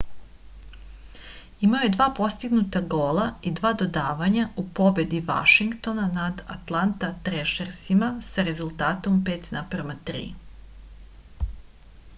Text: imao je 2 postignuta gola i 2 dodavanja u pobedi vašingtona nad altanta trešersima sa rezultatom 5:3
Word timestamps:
imao 1.67 1.81
je 1.85 1.89
2 1.95 2.07
postignuta 2.19 2.81
gola 2.93 3.25
i 3.51 3.53
2 3.59 3.73
dodavanja 3.83 4.47
u 4.63 4.67
pobedi 4.81 5.19
vašingtona 5.29 6.07
nad 6.17 6.41
altanta 6.57 7.11
trešersima 7.31 8.11
sa 8.33 8.47
rezultatom 8.51 9.23
5:3 9.33 10.25